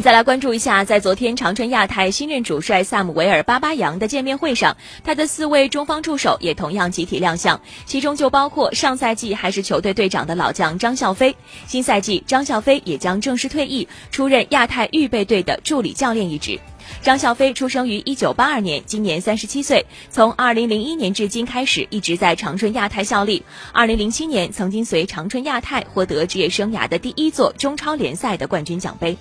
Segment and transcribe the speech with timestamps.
[0.00, 11.34] 再来关注一下，在昨天长春亚泰新任主帅萨姆维尔·巴巴扬的见面会上，他的四位中方助手也同样集体亮相，其中就包括上赛季还是球队队长的老将张笑飞。
[11.66, 16.58] 新赛季，张笑飞也将正式退役，出任亚太预备队的助理教练一职。
[17.02, 23.42] 张笑飞出生于一九八二年，今年三十七岁，从二零零一年至今开始一直在长春亚泰效力。
[23.72, 29.16] 二零零七年曾经随长春亚泰获得职业生涯的第一座中超联赛的冠军奖杯。